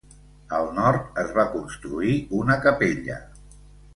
[0.59, 3.19] Al nord es va construir una capella.